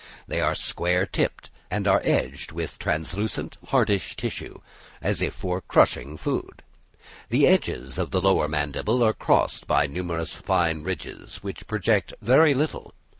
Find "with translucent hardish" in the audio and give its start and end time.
2.51-4.15